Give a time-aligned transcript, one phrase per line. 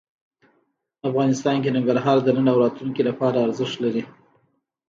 [1.09, 4.03] افغانستان کې ننګرهار د نن او راتلونکي لپاره ارزښت لري.